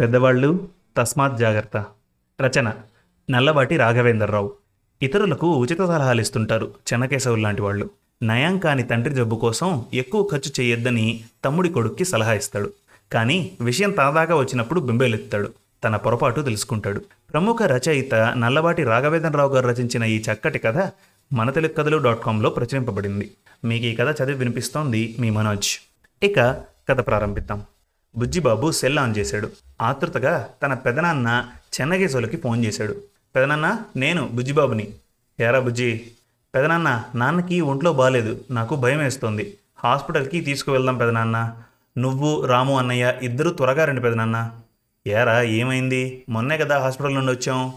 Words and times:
పెద్దవాళ్ళు 0.00 0.68
తస్మాత్ 0.96 1.38
జాగ్రత్త. 1.38 1.84
రచన 2.40 2.72
నల్లబాటి 3.30 3.76
రాఘవేంద్రరావు. 3.76 4.52
ఇతరులకు 5.02 5.52
ఉచిత 5.52 5.78
సలహాలు 5.78 6.20
ఇస్తుంటారు 6.20 6.74
చెన్నకేశవులు 6.92 7.40
లాంటి 7.40 7.62
వాళ్ళు. 7.62 7.90
నయం 8.22 8.58
కాని 8.58 8.82
తండ్రి 8.82 9.14
జబ్బు 9.14 9.36
కోసం 9.36 9.84
ఎక్కువ 9.94 10.28
ఖర్చు 10.32 10.52
చేయొద్దని 10.60 11.24
తమ్ముడి 11.44 11.68
కొడుక్కి 11.68 12.04
సలహా 12.04 12.32
ఇస్తాడు. 12.32 12.72
కానీ 13.12 13.52
విషయం 13.60 13.90
తనదాకా 13.90 14.36
వచ్చినప్పుడు 14.36 14.80
బింబేలెత్తాడు 14.80 15.52
తన 15.84 15.96
పొరపాటు 15.96 16.40
తెలుసుకుంటాడు. 16.40 17.00
ప్రముఖ 17.32 17.62
రచయిత 17.62 18.14
నల్లబాటి 18.14 18.84
రాఘవేంద్రరావు 18.84 19.54
గారు 19.54 19.68
రచించిన 19.68 20.02
ఈ 20.02 20.22
చక్కటి 20.32 20.58
కథ 20.58 20.90
మన 21.32 21.50
తెలుగు 21.50 21.72
కథలు 21.72 21.96
డాట్ 21.96 22.22
కాంలో 22.22 22.50
ప్రచురింపబడింది. 22.50 23.30
మీకు 23.64 23.84
ఈ 23.84 23.94
కథ 23.94 24.22
చదివి 24.22 24.38
వినిపిస్తోంది 24.38 25.16
మీ 25.18 25.30
మనోజ్. 25.30 25.68
ఇక 26.22 26.40
కథ 26.88 27.06
ప్రారంభిద్దాం. 27.06 27.62
బుజ్జిబాబు 28.16 28.70
సెల్ 28.70 28.98
ఆన్ 28.98 29.16
చేశాడు. 29.18 29.50
ఆతృతగా 29.82 30.48
తన 30.62 30.74
పెదనాన్న 30.74 31.44
చెన్నగేశవులకి 31.80 32.36
ఫోన్ 32.36 32.64
చేశాడు. 32.64 32.96
పెదనాన్న 33.36 33.78
నేను 33.96 34.28
బుజ్జిబాబుని. 34.28 34.88
ఏరా 35.40 35.60
బుజ్జి? 35.60 36.10
పెదనాన్న 36.54 37.04
నాన్నకి 37.14 37.60
ఒంట్లో 37.60 37.92
బాగాలేదు 37.92 38.44
నాకు 38.50 38.76
భయం 38.76 38.98
వేస్తోంది. 38.98 39.54
హాస్పిటల్కి 39.78 40.40
తీసుకువెళ్దాం 40.40 40.96
పెదనాన్న. 40.98 41.56
నువ్వు 41.98 42.46
రాము 42.46 42.78
అన్నయ్య 42.78 43.14
ఇద్దరు 43.22 43.50
త్వరగా 43.50 43.84
రండి 43.84 44.00
పెదనాన్న. 44.00 44.50
ఏరా 45.06 45.42
ఏమైంది? 45.42 46.24
మొన్నే 46.28 46.58
కదా 46.58 46.78
హాస్పిటల్ 46.78 47.14
నుండి 47.14 47.32
వచ్చాం. 47.32 47.72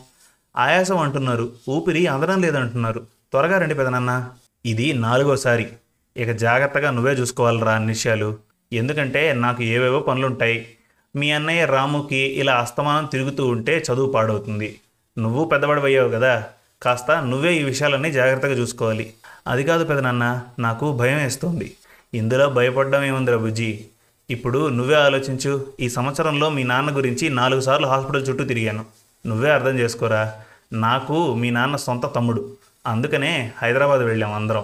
ఆయాసం 0.57 0.97
అంటున్నారు. 0.97 1.51
ఊపిరి 1.69 2.07
అందడం 2.07 2.41
లేదంటున్నారు. 2.41 2.99
త్వరగా 2.99 3.57
రండి 3.57 3.75
పెదనాన్న. 3.75 4.29
ఇది 4.65 4.93
నాలుగోసారి. 4.93 5.69
ఇక 6.17 6.31
జాగ్రత్తగా 6.31 6.91
నువ్వే 6.91 7.11
చూసుకోవాలిరా 7.11 7.73
అన్ని 7.73 7.91
విషయాలు. 7.91 8.48
ఎందుకంటే 8.73 9.33
నాకు 9.33 9.63
ఏవేవో 9.63 9.99
పనులుంటాయి. 9.99 10.75
మీ 11.15 11.31
అన్నయ్య 11.31 11.65
రాముకి 11.65 12.17
ఇలా 12.17 12.55
అస్తమానం 12.55 13.05
తిరుగుతూ 13.05 13.47
ఉంటే 13.47 13.77
చదువు 13.77 14.11
పాడవుతుంది. 14.11 14.79
నువ్వు 15.19 15.45
పెద్దవాడవయ్యావు 15.45 16.09
కదా. 16.09 16.43
కాస్త 16.81 17.11
నువ్వే 17.11 17.53
ఈ 17.53 17.63
విషయాలన్నీ 17.63 18.11
జాగ్రత్తగా 18.11 18.53
చూసుకోవాలి. 18.53 19.13
అది 19.47 19.63
కాదు 19.63 19.85
పెదనాన్న 19.85 20.41
నాకు 20.59 20.93
భయం 20.93 21.17
వేస్తుంది. 21.17 21.75
ఇందులో 22.13 22.49
భయపడడం 22.49 23.03
ఏముందిరా 23.03 23.37
బుజ్జి? 23.37 23.85
ఇప్పుడు 24.29 24.69
నువ్వే 24.69 24.95
ఆలోచించు. 24.95 25.73
ఈ 25.79 25.89
సంవత్సరంలో 25.89 26.49
మీ 26.49 26.63
నాన్న 26.63 26.95
గురించి 26.95 27.29
నాలుగు 27.29 27.61
సార్లు 27.61 27.87
హాస్పిటల్ 27.87 28.29
చుట్టూ 28.29 28.43
తిరిగాను. 28.43 28.85
నువ్వే 29.27 29.51
అర్థం 29.51 29.79
చేసుకోరా? 29.79 30.33
నాకు 30.73 31.33
మీ 31.33 31.49
నాన్న 31.49 31.75
సొంత 31.75 32.15
తమ్ముడు. 32.15 32.57
అందుకనే 32.87 33.51
హైదరాబాద్ 33.57 34.01
వెళ్ళాం 34.01 34.33
అందరం. 34.33 34.63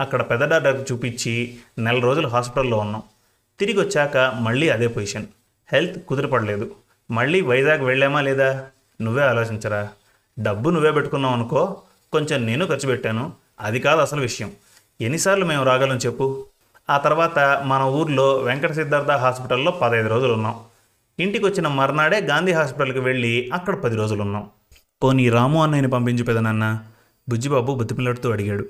అక్కడ 0.00 0.22
పెద్ద 0.22 0.44
డాక్టర్కి 0.44 0.92
చూపించి 0.92 1.54
నెల 1.78 2.00
రోజులు 2.00 2.28
హాస్పిటల్లో 2.28 2.78
ఉన్నాం. 2.78 3.02
తిరిగి 3.60 3.80
వచ్చాక 3.80 4.16
మళ్ళీ 4.16 4.68
అదే 4.68 4.86
పొజిషన్. 4.86 5.26
హెల్త్ 5.72 6.06
కుదిరిపడలేదు. 6.06 6.70
మళ్ళీ 7.10 7.40
వైజాగ్ 7.40 7.84
వెళ్ళామా 7.84 8.20
లేదా? 8.20 8.66
నువ్వే 9.02 9.22
ఆలోచించరా. 9.22 9.88
డబ్బు 10.38 10.70
నువ్వే 10.70 10.90
పెట్టుకున్నావు 10.90 11.34
అనుకో 11.34 11.82
కొంచెం 12.12 12.46
నేను 12.46 12.66
ఖర్చు 12.66 12.86
పెట్టాను. 12.86 13.32
అది 13.60 13.80
కాదు 13.80 14.00
అసలు 14.00 14.20
విషయం. 14.20 14.52
ఎన్నిసార్లు 15.00 15.44
మేము 15.44 15.64
రాగలం 15.64 15.96
చెప్పు? 15.96 16.46
ఆ 16.90 16.98
తర్వాత 16.98 17.38
మన 17.38 17.82
ఊర్లో 17.82 18.36
వెంకట 18.36 18.72
సిద్ధార్థ 18.72 19.10
హాస్పిటల్లో 19.10 19.70
పదహైదు 19.70 20.08
రోజులు 20.08 20.32
ఉన్నాం 20.32 20.60
ఇంటికి 21.20 21.44
వచ్చిన 21.44 21.68
మర్నాడే 21.68 22.20
గాంధీ 22.20 22.52
హాస్పిటల్కి 22.52 22.98
వెళ్ళి 22.98 23.50
అక్కడ 23.54 23.74
పది 23.74 23.96
రోజులు 23.96 24.22
ఉన్నాం 24.22 24.50
పోనీ 25.02 25.28
రాము 25.28 25.62
అన్నయ్యని 25.62 25.90
పంపించు 25.90 26.24
పెదనన్న. 26.24 26.84
బుజ్జిబాబు 27.28 27.74
బుద్ధిపిల్లడితో 27.74 28.30
అడిగాడు. 28.30 28.64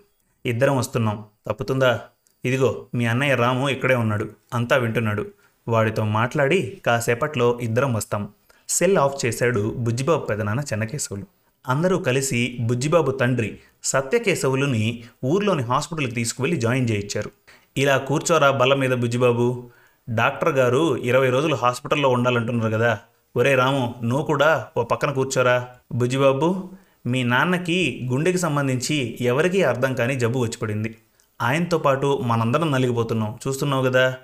ఇద్దరం 0.47 0.77
వస్తున్నాం. 0.77 1.25
తప్పుతుందా? 1.47 2.01
ఇదిగో 2.45 2.87
మీ 2.95 3.07
అన్నయ్య 3.07 3.35
రాము 3.35 3.69
ఇక్కడే 3.69 3.95
ఉన్నాడు 3.95 4.29
అంతా 4.55 4.77
వింటున్నాడు. 4.77 5.27
వాడితో 5.69 6.05
మాట్లాడి 6.05 6.81
కాసేపట్లో 6.87 7.59
ఇద్దరం 7.63 7.95
వస్తాం. 7.95 8.29
సెల్ 8.69 8.99
ఆఫ్ 8.99 9.27
చేశాడు 9.27 9.75
బుజ్జిబాబు 9.79 10.25
పెదనాన్న 10.25 10.61
చెన్నకేశవులు. 10.61 11.27
అందరూ 11.69 11.99
కలిసి 11.99 12.59
బుజ్జిబాబు 12.61 13.11
తండ్రి 13.11 13.59
సత్యకేశవులుని 13.85 15.05
ఊర్లోని 15.25 15.63
హాస్పిటల్కి 15.63 16.15
తీసుకువెళ్ళి 16.15 16.61
జాయిన్ 16.61 16.91
చేయించారు. 16.91 17.31
ఇలా 17.77 17.97
కూర్చోరా 17.97 18.51
బల్ల 18.51 18.75
మీద 18.75 18.91
బుజ్జిబాబు. 18.91 19.71
డాక్టర్ 20.11 20.49
గారు 20.49 20.97
ఇరవై 20.97 21.31
రోజులు 21.31 21.55
హాస్పిటల్లో 21.55 22.09
ఉండాలంటున్నారు 22.09 22.73
కదా. 22.73 22.99
ఒరే 23.37 23.55
రాము 23.55 23.95
నువ్వు 24.03 24.27
కూడా 24.27 24.67
ఓ 24.77 24.85
పక్కన 24.85 25.11
కూర్చోరా. 25.11 25.69
బుజ్జిబాబు 25.93 26.71
మీ 27.07 27.23
నాన్నకి 27.23 28.09
గుండెకి 28.13 28.39
సంబంధించి 28.39 29.19
ఎవరికీ 29.21 29.63
అర్థం 29.63 29.95
కాని 29.95 30.15
జబ్బు 30.19 30.39
వచ్చిపడింది. 30.39 30.97
ఆయనతో 31.43 31.79
పాటు 31.79 32.21
మనందరం 32.23 32.73
నలిగిపోతున్నాం. 32.73 33.39
చూస్తున్నావు 33.49 33.85
కదా? 33.85 34.17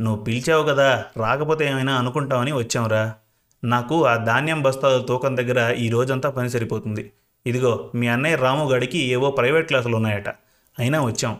నువ్వు 0.00 0.24
పిలిచావు 0.24 0.62
కదా? 0.62 1.04
రాకపోతే 1.16 1.66
ఏమైనా 1.70 1.94
అనుకుంటావని 1.94 2.52
వచ్చాంరా. 2.52 3.14
నాకు 3.64 4.06
ఆ 4.06 4.16
ధాన్యం 4.16 4.62
బస్తాల 4.62 5.00
తూకం 5.00 5.36
దగ్గర 5.36 5.74
ఈ 5.74 5.88
రోజంతా 5.88 6.30
పని 6.30 6.50
సరిపోతుంది. 6.50 7.12
ఇదిగో 7.46 7.90
మీ 7.94 8.06
అన్నయ్య 8.06 8.36
రాము 8.36 8.70
గడికి 8.70 8.98
ఏవో 8.98 9.30
ప్రైవేట్ 9.30 9.66
క్లాసులు 9.66 9.96
ఉన్నాయట. 9.96 10.28
అయినా 10.78 11.02
వచ్చాం. 11.02 11.38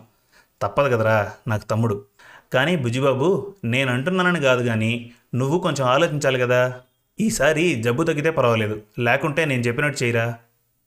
తప్పదు 0.63 0.89
కదరా 0.89 1.31
నాకు 1.49 1.65
తమ్ముడు. 1.65 2.05
కానీ 2.53 2.77
బుజ్జిబాబు 2.77 3.55
నేను 3.65 3.93
అంటున్నానని 3.93 4.41
కాదు 4.41 4.65
కానీ 4.65 5.11
నువ్వు 5.35 5.59
కొంచెం 5.59 5.87
ఆలోచించాలి 5.87 6.39
కదా. 6.39 6.75
ఈసారి 7.21 7.83
జబ్బు 7.83 8.03
తగ్గితే 8.03 8.31
పర్వాలేదు. 8.31 8.83
లేకుంటే 8.99 9.45
నేను 9.45 9.63
చెప్పినట్టు 9.63 10.05
చేయరా? 10.05 10.35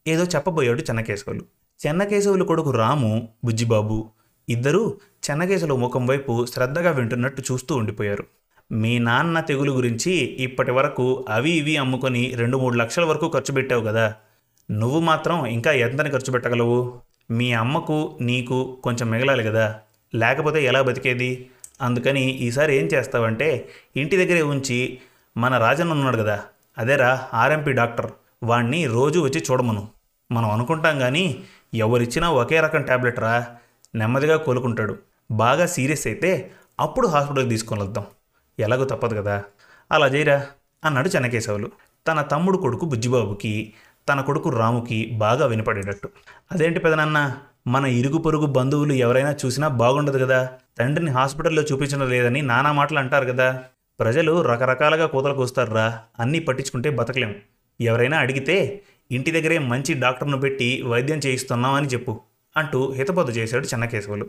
ఏదో 0.07 0.23
చెప్పబోయాడు 0.23 0.81
చెన్నకేశవులు. 0.81 1.41
చెన్నకేశవులు 1.87 2.43
కొడుకు 2.43 2.71
రాము 2.71 3.29
బుజ్జిబాబు 3.45 4.09
ఇద్దరూ 4.49 4.97
చెన్నకేశవుల 5.29 5.73
ముఖం 5.73 6.07
వైపు 6.07 6.45
శ్రద్ధగా 6.45 6.91
వింటున్నట్టు 6.91 7.43
చూస్తూ 7.51 7.75
ఉండిపోయారు. 7.75 8.23
మీ 8.71 8.99
నాన్న 8.99 9.39
తెగులు 9.39 9.71
గురించి 9.71 10.11
ఇప్పటి 10.39 10.71
వరకు 10.71 11.25
అవి 11.29 11.51
ఇవి 11.51 11.77
అమ్ముకొని 11.77 12.33
రెండు 12.35 12.57
మూడు 12.57 12.75
లక్షల 12.75 13.05
వరకు 13.05 13.29
ఖర్చు 13.29 13.53
పెట్టావు 13.53 13.83
కదా. 13.83 14.15
నువ్వు 14.71 14.99
మాత్రం 14.99 15.45
ఇంకా 15.45 15.71
ఎంతని 15.71 16.09
ఖర్చు 16.09 16.31
పెట్టగలవు? 16.31 16.99
మీ 17.31 17.53
అమ్మకు 17.53 18.17
నీకు 18.21 18.77
కొంచెం 18.83 19.09
మిగలాలి 19.09 19.43
కదా. 19.43 19.79
లేకపోతే 20.15 20.63
ఎలా 20.63 20.81
బతికేది? 20.81 21.49
అందుకని 21.81 22.21
ఈసారి 22.21 22.77
ఏం 22.77 22.85
చేస్తావంటే 22.85 23.69
ఇంటి 23.97 24.17
దగ్గరే 24.17 24.41
ఉంచి 24.41 24.97
మన 25.37 25.57
రాజన్న 25.57 25.91
ఉన్నాడు 25.91 26.17
కదా. 26.17 26.43
అదేరా 26.77 27.27
ఆర్ఎంపీ 27.33 27.71
డాక్టర్. 27.71 28.11
వాణ్ణి 28.43 28.87
రోజు 28.87 29.19
వచ్చి 29.19 29.43
చూడమను. 29.51 29.87
మనం 30.31 30.51
అనుకుంటాం 30.51 30.99
కానీ 30.99 31.43
ఎవరిచ్చినా 31.73 32.31
ఒకే 32.31 32.59
రకం 32.59 32.81
టాబ్లెట్ 32.81 33.19
రా 33.19 33.55
నెమ్మదిగా 33.95 34.37
కోలుకుంటాడు. 34.37 34.97
బాగా 35.31 35.65
సీరియస్ 35.65 36.07
అయితే 36.07 36.51
అప్పుడు 36.79 37.07
హాస్పిటల్కి 37.07 37.49
తీసుకొని 37.49 37.81
వెళ్దాం 37.81 38.05
ఎలాగో 38.59 38.85
తప్పదు 38.85 39.15
కదా. 39.15 39.43
అలా 39.91 40.07
చేయరా 40.07 40.45
అన్నాడు 40.85 41.09
చెన్నకేశవులు. 41.09 41.71
తన 42.07 42.21
తమ్ముడు 42.21 42.57
కొడుకు 42.57 42.85
బుజ్జిబాబుకి 42.85 43.73
తన 44.09 44.21
కొడుకు 44.21 44.49
రాముకి 44.49 45.09
బాగా 45.13 45.45
వినపడేటట్టు. 45.45 46.09
అదేంటి 46.51 46.79
పెదనాన్న 46.79 47.35
మన 47.67 47.85
ఇరుగు 47.85 48.17
పొరుగు 48.17 48.45
బంధువులు 48.45 48.93
ఎవరైనా 48.93 49.35
చూసినా 49.45 49.67
బాగుండదు 49.67 50.25
కదా. 50.25 50.49
తండ్రిని 50.77 51.11
హాస్పిటల్లో 51.11 51.61
చూపించడం 51.61 52.09
లేదని 52.09 52.41
నానా 52.41 52.71
మాటలు 52.71 52.99
అంటారు 52.99 53.25
కదా. 53.25 53.63
ప్రజలు 53.99 54.41
రకరకాలుగా 54.41 55.05
కూతలు 55.05 55.33
కూస్తారురా 55.33 55.99
అన్నీ 56.19 56.39
పట్టించుకుంటే 56.39 56.89
బతకలేం. 56.89 57.35
ఎవరైనా 57.81 58.17
అడిగితే 58.17 58.83
ఇంటి 59.11 59.31
దగ్గరే 59.31 59.59
మంచి 59.59 59.93
డాక్టర్ను 59.93 60.37
పెట్టి 60.39 60.83
వైద్యం 60.85 61.17
చేయిస్తున్నామని 61.17 61.87
చెప్పు. 61.87 62.21
అంటూ 62.57 62.91
హితబోధ 62.91 63.37
చేశాడు 63.37 63.67
చెన్నకేశవులు. 63.67 64.25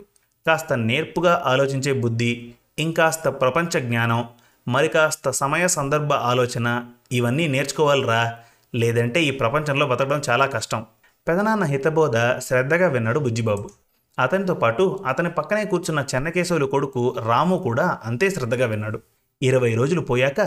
కాస్త 0.47 0.73
నేర్పుగా 0.73 1.43
ఆలోచించే 1.45 1.93
బుద్ధి 1.93 2.53
ఇంకాస్త 2.79 3.27
ప్రపంచ 3.27 3.79
జ్ఞానం 3.79 4.25
మరి 4.67 4.87
కాస్త 4.87 5.29
సమయ 5.29 5.67
సందర్భ 5.67 6.13
ఆలోచన 6.13 6.83
ఇవన్నీ 7.11 7.47
నేర్చుకోవాలిరా. 7.47 8.33
లేదంటే 8.75 9.23
ఈ 9.23 9.31
ప్రపంచంలో 9.31 9.87
బతకడం 9.87 10.21
చాలా 10.29 10.45
కష్టం. 10.45 10.85
పెదనాన్న 11.27 11.63
హితబోధ 11.63 12.17
శ్రద్ధగా 12.39 12.87
విన్నాడు 12.87 13.19
బుజ్జిబాబు. 13.19 13.69
అతనితో 14.19 14.53
పాటు 14.53 15.03
అతని 15.07 15.29
పక్కనే 15.29 15.65
కూర్చున్న 15.65 16.05
చెన్నకేశవులు 16.15 16.65
కొడుకు 16.65 17.15
రాము 17.27 17.57
కూడా 17.57 17.99
అంతే 18.05 18.29
శ్రద్ధగా 18.29 18.65
విన్నాడు. 18.65 18.99
ఇరవై 19.41 19.75
రోజులు 19.75 20.01
పోయాక 20.01 20.41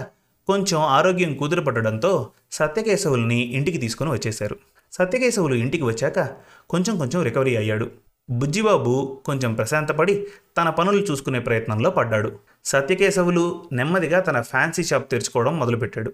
కొంచెం 0.46 0.80
ఆరోగ్యం 0.80 1.34
కుదిరిపడడంతో 1.34 2.30
సత్యకేశవుల్ని 2.52 3.40
ఇంటికి 3.40 3.78
తీసుకుని 3.78 4.10
వచ్చేశారు. 4.10 4.56
సత్యకేశవులు 4.92 5.54
ఇంటికి 5.54 5.84
వచ్చాక 5.84 6.28
కొంచెం 6.70 6.98
కొంచెం 6.98 7.22
రికవరీ 7.22 7.56
అయ్యాడు. 7.56 7.90
బుజ్జిబాబు 8.30 9.22
కొంచెం 9.24 9.54
ప్రశాంతపడి 9.54 10.26
తన 10.58 10.70
పనులు 10.70 10.98
చూసుకునే 10.98 11.38
ప్రయత్నంలో 11.38 11.90
పడ్డాడు. 11.90 12.38
సత్యకేశవులు 12.64 13.64
నెమ్మదిగా 13.72 14.20
తన 14.20 14.40
ఫ్యాన్సీ 14.40 14.84
షాప్ 14.84 15.10
తెరుచుకోవడం 15.10 15.58
మొదలుపెట్టాడు. 15.58 16.12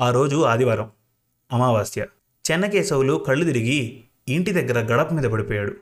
ఆ 0.00 0.10
రోజు 0.10 0.44
ఆదివారం 0.44 0.90
అమావాస్య. 1.52 2.06
చెన్నకేశవులు 2.50 3.24
కళ్ళు 3.26 3.44
తిరిగి 3.44 4.04
ఇంటి 4.28 4.52
దగ్గర 4.52 4.94
గడప 4.94 5.12
మీద 5.12 5.24
పడిపోయాడు. 5.24 5.72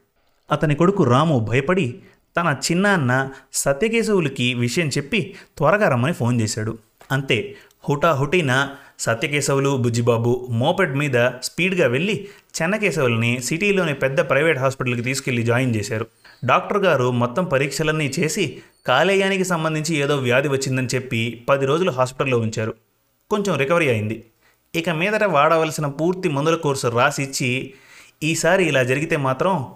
అతని 0.52 0.75
కొడుకు 0.75 1.05
రాము 1.05 1.38
భయపడి 1.38 1.99
తన 2.37 2.56
చిన్నాన్న 2.70 3.31
సత్యకేశవులకి 3.52 4.55
విషయం 4.55 4.88
చెప్పి 4.88 5.35
త్వరగా 5.56 5.88
రమ్మని 5.88 6.12
ఫోన్ 6.12 6.41
చేశాడు. 6.41 6.79
అంతే 7.12 7.55
హుటాహుటీన 7.88 8.69
సత్యకేశవులు 8.99 9.76
బుజ్జిబాబు 9.76 10.49
మోపెడ్ 10.50 10.94
మీద 10.96 11.31
స్పీడ్గా 11.43 11.87
వెళ్ళి 11.87 12.29
చెన్నకేశవుల్ని 12.62 13.43
సిటీలోని 13.43 13.94
పెద్ద 13.94 14.20
ప్రైవేట్ 14.20 14.58
హాస్పిటల్కి 14.58 15.02
తీసుకెళ్ళి 15.02 15.43
జాయిన్ 15.43 15.76
చేశారు. 15.76 16.06
డాక్టర్ 16.44 16.79
గారు 16.79 17.11
మొత్తం 17.11 17.44
పరీక్షలన్నీ 17.44 18.12
చేసి 18.20 18.62
కాలేయానికి 18.87 19.44
సంబంధించి 19.44 19.96
ఏదో 19.96 20.17
వ్యాధి 20.17 20.49
వచ్చిందని 20.49 20.87
చెప్పి 20.94 21.44
పది 21.49 21.67
రోజులు 21.67 21.91
హాస్పిటల్లో 21.91 22.38
ఉంచారు. 22.38 22.75
కొంచెం 23.31 23.58
రికవరీ 23.58 23.88
అయింది. 23.88 24.25
ఇక 24.75 24.88
మీదట 24.91 25.25
వాడవలసిన 25.25 25.87
పూర్తి 25.87 26.29
మందుల 26.29 26.55
కోర్సు 26.55 26.87
రాసి 26.87 27.23
ఇచ్చి 27.23 27.75
ఈసారి 28.23 28.64
ఇలా 28.64 28.82
జరిగితే 28.82 29.17
మాత్రం 29.17 29.67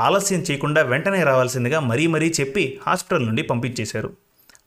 ఆలస్యం 0.00 0.40
చేయకుండా 0.40 0.82
వెంటనే 0.82 1.24
రావాల్సిందిగా 1.24 1.80
మరీ 1.80 2.06
మరీ 2.06 2.32
చెప్పి 2.40 2.80
హాస్పిటల్ 2.86 3.26
నుండి 3.26 3.42
పంపించేశారు. 3.42 4.12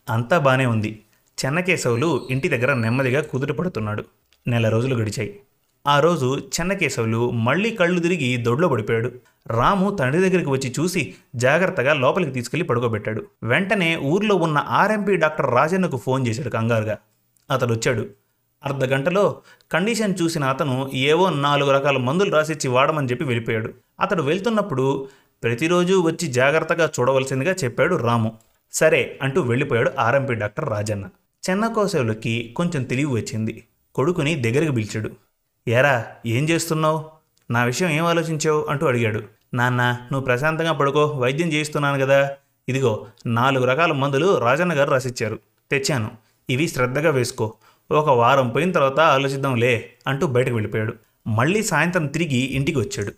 అంతా 0.10 0.40
బాగానే 0.40 0.66
ఉంది. 0.66 1.00
చెన్నకేశవులు 1.46 2.28
ఇంటి 2.32 2.50
దగ్గర 2.50 2.74
నెమ్మదిగా 2.74 3.22
కుదుట 3.22 3.52
పడుతున్నాడు. 3.52 4.04
నెల 4.48 4.70
రోజులు 4.70 4.96
గడిచాయి. 4.96 5.40
ఆ 5.88 6.00
రోజు 6.00 6.38
చెన్నకేశవులు 6.38 7.32
మళ్ళీ 7.32 7.72
కళ్ళు 7.72 8.00
తిరిగి 8.00 8.38
దొడ్లో 8.38 8.68
పడిపోయాడు. 8.68 9.12
రాము 9.48 9.96
తండ్రి 9.96 10.30
దగ్గరికి 10.30 10.50
వచ్చి 10.50 10.74
చూసి 10.80 11.14
జాగ్రత్తగా 11.36 11.94
లోపలికి 11.94 12.32
తీసుకెళ్ళి 12.32 12.68
పడుకోబెట్టాడు. 12.68 13.26
వెంటనే 13.44 13.96
ఊర్లో 13.96 14.36
ఉన్న 14.36 14.58
ఆర్ఎంపీ 14.68 15.16
డాక్టర్ 15.16 15.52
రాజన్నకు 15.52 15.98
ఫోన్ 15.98 16.28
చేశాడు 16.28 16.50
కంగారుగా. 16.50 16.98
అతడు 17.52 17.74
వచ్చాడు. 17.74 18.08
అర్ధ 18.66 18.86
గంటలో 18.86 19.42
కండిషన్ 19.72 20.16
చూసిన 20.22 20.44
అతను 20.44 20.92
ఏవో 20.94 21.30
నాలుగు 21.30 21.72
రకాల 21.72 21.98
మందులు 21.98 22.32
రాసిచ్చి 22.32 22.68
వాడమని 22.68 23.08
చెప్పి 23.08 23.26
వెళ్ళిపోయాడు. 23.26 23.74
అతడు 24.00 24.24
వెళ్తున్నప్పుడు 24.24 25.08
ప్రతిరోజు 25.44 26.02
వచ్చి 26.02 26.28
జాగ్రత్తగా 26.28 26.90
చూడవలసిందిగా 27.00 27.56
చెప్పాడు 27.64 27.96
రాము. 27.96 28.38
సరే 28.72 29.20
అంటూ 29.22 29.42
వెళ్ళిపోయాడు 29.42 29.92
ఆర్ఎంపీ 30.00 30.34
డాక్టర్ 30.34 30.70
రాజన్న. 30.70 31.06
చెన్నకోశవులకి 31.50 32.54
కొంచెం 32.56 32.84
తెలివి 32.84 33.12
వచ్చింది. 33.12 33.64
కొడుకుని 33.96 34.36
దగ్గరికి 34.36 34.72
పిలిచాడు. 34.72 35.12
ఏరా 35.68 36.06
ఏం 36.26 36.50
చేస్తున్నావు? 36.50 37.06
నా 37.52 37.64
విషయం 37.64 37.90
ఏం 37.90 38.06
ఆలోచించావు? 38.06 38.66
అంటూ 38.70 38.88
అడిగాడు. 38.88 39.24
నాన్న 39.54 39.82
నువ్వు 40.12 40.26
ప్రశాంతంగా 40.26 40.72
పడుకో 40.72 41.06
వైద్యం 41.06 41.54
చేయిస్తున్నాను 41.54 42.06
కదా. 42.06 42.32
ఇదిగో 42.70 43.08
నాలుగు 43.26 43.66
రకాల 43.66 43.92
మందులు 43.92 44.38
రాజన్న 44.40 44.74
గారు 44.74 44.92
రాసిచ్చారు. 44.92 45.40
తెచ్చాను. 45.72 46.12
ఇవి 46.50 46.68
శ్రద్ధగా 46.68 47.10
వేసుకో. 47.10 47.54
ఒక 47.92 48.10
వారం 48.10 48.50
పోయిన 48.50 48.72
తర్వాత 48.72 49.00
ఆలోచిద్దాంలే 49.00 49.94
అంటూ 50.08 50.28
బయటకు 50.28 50.54
వెళ్ళిపోయాడు. 50.54 50.94
మళ్ళీ 51.28 51.64
సాయంత్రం 51.64 52.08
తిరిగి 52.08 52.38
ఇంటికి 52.38 52.80
వచ్చాడు. 52.80 53.12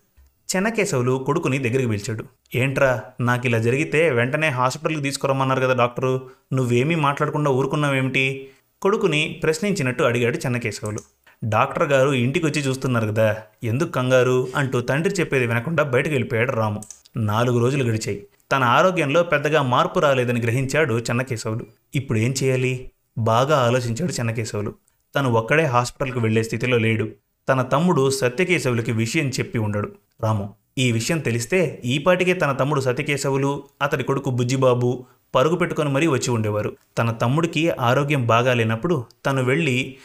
చెన్నకేశవులు 0.56 1.24
కొడుకుని 1.26 1.58
దగ్గరికి 1.58 1.88
పిలిచాడు. 1.88 2.24
ఏంట్రా 2.56 3.02
నాకు 3.20 3.48
ఇలా 3.48 3.58
జరిగితే 3.58 4.10
వెంటనే 4.10 4.48
హాస్పిటల్కి 4.50 5.02
తీసుకురమ్మన్నారు 5.02 5.62
కదా 5.62 5.74
డాక్టరు. 5.74 6.30
నువ్వేమీ 6.54 6.96
మాట్లాడకుండా 6.96 7.52
ఊరుకున్నావేమిటి? 7.52 8.48
కొడుకుని 8.82 9.40
ప్రశ్నించినట్టు 9.44 10.04
అడిగాడు 10.04 10.38
చెన్నకేశవులు 10.38 11.00
డాక్టర్ 11.44 11.84
గారు 11.84 12.10
ఇంటికి 12.14 12.46
వచ్చి 12.46 12.62
చూస్తున్నారు 12.62 13.08
కదా 13.08 13.38
ఎందుకు 13.64 13.92
కంగారు? 13.92 14.48
అంటూ 14.56 14.82
తండ్రి 14.82 15.14
చెప్పేది 15.20 15.48
వినకుండా 15.48 15.84
బయటకు 15.84 16.10
వెళ్ళిపోయాడు 16.10 16.52
రాము. 16.52 16.84
నాలుగు 17.18 17.60
రోజులు 17.60 17.84
గడిచాయి. 17.84 18.28
తన 18.52 18.64
ఆరోగ్యంలో 18.64 19.24
పెద్దగా 19.24 19.62
మార్పు 19.62 20.00
రాలేదని 20.00 20.42
గ్రహించాడు 20.42 20.94
చెన్నకేశవులు 20.94 21.66
ఇప్పుడు 21.96 22.20
ఏం 22.20 22.34
చేయాలి? 22.44 22.92
బాగా 23.18 23.58
ఆలోచించాడు 23.58 24.12
చెన్నకేశవులు 24.12 24.74
తను 25.16 25.32
ఒక్కడే 25.32 25.64
హాస్పిటల్కి 25.64 26.20
వెళ్ళే 26.20 26.44
స్థితిలో 26.44 26.78
లేడు. 26.78 27.10
తన 27.50 27.62
తమ్ముడు 27.62 28.10
సత్యకేశవులకి 28.10 28.92
విషయం 28.92 29.30
చెప్పి 29.30 29.58
ఉండడు. 29.58 29.90
రాము 30.22 30.56
ఈ 30.78 30.92
విషయం 30.92 31.20
తెలిస్తే 31.20 31.82
ఈపాటికే 31.86 32.34
తన 32.34 32.52
తమ్ముడు 32.52 32.82
సత్యకేశవులు 32.82 33.64
అతడి 33.82 34.04
కొడుకు 34.04 34.30
బుజ్జిబాబు 34.30 35.06
పరుగు 35.36 35.56
పెట్టుకొని 35.56 35.90
మరీ 35.90 36.08
వచ్చి 36.08 36.32
ఉండేవారు. 36.32 36.76
తన 36.98 37.12
తమ్ముడికి 37.12 37.70
ఆరోగ్యం 37.70 38.28
బాగాలేనప్పుడు 38.28 39.06
తను 39.26 39.44
వెళ్ళి 39.44 39.98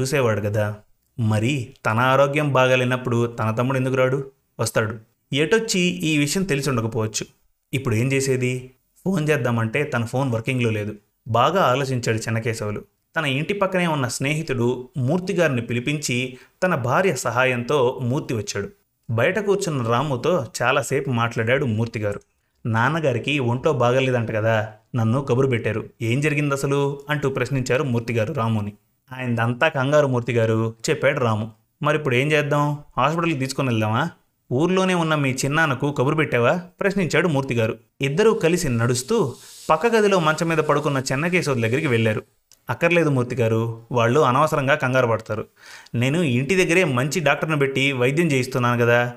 చూసేవాడు 0.00 0.40
కదా 0.40 0.76
మరి 1.20 1.74
తన 1.86 1.98
ఆరోగ్యం 1.98 2.52
బాగాలేనప్పుడు 2.52 3.26
తన 3.26 3.50
తమ్ముడు 3.50 3.78
ఎందుకు 3.78 3.94
రాడు? 3.94 4.30
వస్తాడు. 4.60 4.94
ఎటొచ్చి 5.32 5.80
ఈ 5.80 6.18
విషయం 6.18 6.42
తెలిసి 6.42 6.70
ఉండకపోవచ్చు. 6.70 7.26
ఇప్పుడు 7.72 7.94
ఏం 7.94 8.12
చేసేది? 8.12 8.70
ఫోన్ 9.04 9.28
చేద్దామంటే 9.28 9.84
తన 9.84 10.04
ఫోన్ 10.04 10.32
వర్కింగ్లో 10.32 10.70
లేదు. 10.70 10.94
బాగా 11.28 11.62
ఆలోచించాడు 11.62 12.18
చెన్నకేశవులు. 12.18 12.82
తన 13.16 13.24
ఇంటి 13.24 13.54
పక్కనే 13.54 13.86
ఉన్న 13.86 14.08
స్నేహితుడు 14.08 14.88
మూర్తి 14.96 15.32
గారిని 15.32 15.62
పిలిపించి 15.62 16.38
తన 16.62 16.74
భార్య 16.74 17.16
సహాయంతో 17.16 17.98
మూర్తి 18.02 18.34
వచ్చాడు. 18.34 18.68
బయట 19.12 19.38
కూర్చున్న 19.38 19.82
రాముతో 19.82 20.46
చాలాసేపు 20.62 21.10
మాట్లాడాడు 21.10 21.64
మూర్తి 21.64 22.00
గారు 22.00 22.20
నాన్నగారికి 22.66 23.38
ఒంట్లో 23.38 23.72
బాగలేదంట 23.72 24.30
కదా 24.30 24.68
నన్ను 24.94 25.20
కబురు 25.20 25.46
పెట్టారు. 25.46 25.84
ఏం 26.02 26.20
జరిగింది 26.20 26.54
అసలు? 26.54 27.00
అంటూ 27.10 27.30
ప్రశ్నించారు 27.30 27.82
మూర్తి 27.82 28.12
గారు 28.12 28.32
రాముని. 28.32 28.72
ఆయనదంతా 29.12 29.68
కంగారు 29.68 30.06
మూర్తి 30.06 30.32
గారు 30.32 30.74
చెప్పాడు 30.90 31.20
రాము. 31.20 31.50
మరి 31.82 31.96
ఇప్పుడు 31.98 32.14
ఏం 32.14 32.32
చేద్దాం? 32.32 32.78
హాస్పిటల్కి 32.96 33.38
తీసుకొని 33.38 33.68
వెళ్దామా? 33.68 34.10
ఊర్లోనే 34.52 34.94
ఉన్న 34.94 35.14
మీ 35.14 35.30
చిన్నాన్నకు 35.30 35.92
కబురు 35.92 36.14
పెట్టావా? 36.14 36.60
ప్రశ్నించాడు 36.80 37.28
మూర్తి 37.28 37.54
గారు 37.54 37.78
ఇద్దరూ 38.00 38.34
కలిసి 38.34 38.68
నడుస్తూ 38.68 39.34
పక్క 39.70 39.86
గదిలో 39.86 40.20
మంచం 40.20 40.48
మీద 40.48 40.58
పడుకున్న 40.58 40.98
చెన్నకేశవుల 40.98 41.62
దగ్గరికి 41.62 41.86
వెళ్ళారు. 41.86 42.22
అక్కర్లేదు 42.70 43.10
మూర్తి 43.10 43.36
గారు 43.36 43.82
వాళ్ళు 43.92 44.20
అనవసరంగా 44.20 44.74
కంగారు 44.74 45.06
పడతారు. 45.06 45.46
నేను 45.94 46.18
ఇంటి 46.18 46.64
దగ్గరే 46.64 46.84
మంచి 46.84 47.20
డాక్టర్ని 47.20 47.58
పెట్టి 47.58 47.92
వైద్యం 47.92 48.26
చేయిస్తున్నాను 48.26 48.84
కదా. 48.84 49.12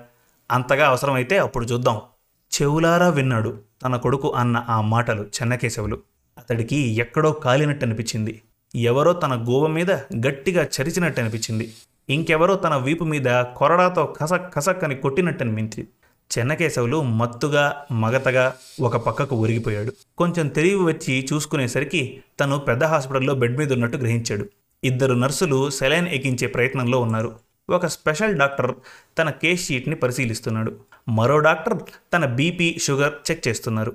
అంతగా 0.51 0.87
అవసరమైతే 0.87 1.37
అప్పుడు 1.37 1.65
చూద్దాం. 1.65 2.01
చెవులారా 2.61 3.09
విన్నాడు 3.09 3.59
తన 3.83 3.95
కొడుకు 3.95 4.33
అన్న 4.33 4.65
ఆ 4.69 4.81
మాటలు 4.81 5.21
చెన్నకేశవులు. 5.23 5.99
అతడికి 6.37 6.75
ఎక్కడో 6.75 7.31
కాలినట్టు 7.31 7.85
అనిపించింది. 7.85 8.41
ఎవరో 8.75 9.13
తన 9.13 9.45
గోవ 9.47 9.67
మీద 9.67 9.91
గట్టిగా 9.91 10.63
చరిచినట్టు 10.63 11.21
అనిపించింది. 11.21 11.73
ఇంకెవరో 12.09 12.55
తన 12.55 12.75
వీపు 12.75 13.03
మీద 13.03 13.41
కొరడాతో 13.41 14.05
కసక్ 14.05 14.53
కసక్ 14.53 14.83
అని 14.83 14.95
కొట్టినట్టు 14.95 15.43
అనిపించింది. 15.43 15.87
చెన్నకేశవులు 16.37 17.01
మత్తుగా 17.01 17.85
మగతగా 17.91 18.53
ఒక 18.81 18.97
పక్కకు 18.97 19.35
ఒరిగిపోయాడు. 19.35 19.91
కొంచెం 20.17 20.47
తెలివి 20.47 20.83
వచ్చి 20.83 21.27
చూసుకునేసరికి 21.33 22.23
తను 22.39 22.57
పెద్ద 22.57 22.83
హాస్పిటల్లో 22.83 23.33
బెడ్ 23.33 23.57
మీద 23.57 23.73
ఉన్నట్టు 23.73 23.97
గ్రహించాడు. 23.97 24.45
ఇద్దరు 24.83 25.13
నర్సులు 25.13 25.69
సెలైన్ 25.69 26.07
ఎక్కించే 26.07 26.47
ప్రయత్నంలో 26.47 26.99
ఉన్నారు. 26.99 27.35
ఒక 27.69 27.85
స్పెషల్ 27.85 28.35
డాక్టర్ 28.35 28.75
తన 29.17 29.29
కేస్ 29.29 29.67
షీట్ని 29.67 29.95
పరిశీలిస్తున్నాడు. 29.95 30.75
మరో 31.09 31.39
డాక్టర్ 31.39 31.79
తన 32.13 32.25
బీపీ 32.25 32.77
షుగర్ 32.81 33.13
చెక్ 33.31 33.47
చేస్తున్నారు. 33.47 33.93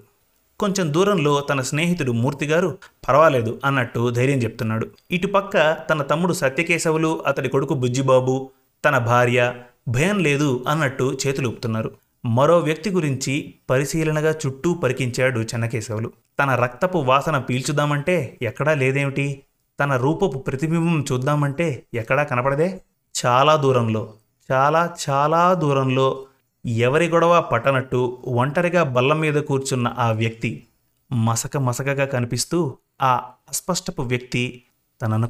కొంచెం 0.61 0.93
దూరంలో 0.95 1.41
తన 1.41 1.61
స్నేహితుడు 1.61 2.13
మూర్తి 2.13 2.47
గారు 2.47 2.79
పర్వాలేదు 3.09 3.61
అన్నట్టు 3.65 4.11
ధైర్యం 4.11 4.39
చెప్తున్నాడు. 4.39 4.87
ఇటుపక్క 5.11 5.77
తన 5.91 6.03
తమ్ముడు 6.03 6.33
సత్యకేశవులు 6.33 7.23
అతడి 7.27 7.49
కొడుకు 7.49 7.75
బుజ్జిబాబు 7.75 8.51
తన 8.85 8.99
భార్య 8.99 9.55
భయం 9.89 10.19
లేదు 10.19 10.65
అన్నట్టు 10.69 11.19
చేతులు 11.27 11.49
ఊపుతున్నారు. 11.49 11.91
మరో 12.25 12.59
వ్యక్తి 12.59 12.91
గురించి 12.91 13.55
పరిశీలనగా 13.71 14.35
చుట్టూ 14.47 14.75
పరికించాడు 14.75 15.41
చెన్నకేశవులు. 15.41 16.13
తన 16.41 16.55
రక్తపు 16.55 16.99
వాసన 16.99 17.39
పీల్చుదామంటే 17.39 18.39
ఎక్కడా 18.43 18.75
లేదేమిటి? 18.75 19.43
తన 19.81 19.97
రూపపు 19.97 20.39
ప్రతిబింబం 20.39 21.05
చూద్దామంటే 21.13 21.87
ఎక్కడా 21.95 22.23
కనపడదే? 22.23 22.81
చాలా 23.27 23.57
దూరంలో 23.57 24.15
చాలా 24.53 24.97
చాలా 25.11 25.55
దూరంలో 25.55 26.27
ఎవరి 26.67 27.09
గొడవ 27.09 27.41
పట్టనట్టు 27.41 28.23
ఒంటరిగా 28.25 28.83
బల్ల 28.83 29.13
మీద 29.13 29.35
కూర్చున్న 29.35 29.95
ఆ 29.99 30.13
వ్యక్తి 30.13 30.67
మసక 31.13 31.57
మసకగా 31.57 32.05
కనిపిస్తూ 32.05 32.79
ఆ 33.03 33.15
అస్పష్టపు 33.49 34.03
వ్యక్తి 34.03 34.63
తను 35.03 35.29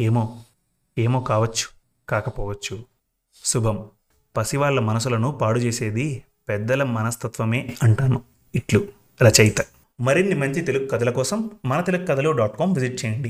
ఏమో 0.00 0.42
ఏమో 0.98 1.20
కావచ్చు 1.20 1.66
కాకపోవచ్చు. 2.08 2.84
శుభం. 3.44 3.88
పసివాళ్ళ 4.36 4.80
మనసులను 4.80 5.32
పాడు 5.32 5.58
చేసేది 5.58 6.22
పెద్దల 6.48 6.82
మనస్తత్వమే 6.82 7.74
అంటాను. 7.82 8.22
ఇట్లు 8.54 8.86
రచయిత. 9.22 9.56
మరిన్ని 10.00 10.34
మంచి 10.34 10.60
తెలుగు 10.60 10.86
కథల 10.86 11.10
కోసం 11.10 11.50
మన 11.64 11.80
తెలుగు 11.80 12.06
కథలు 12.06 12.30
డాట్ 12.30 12.58
కామ్ 12.58 12.74
విజిట్ 12.74 13.04
చేయండి. 13.04 13.28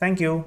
Thank 0.00 0.22
you. 0.22 0.44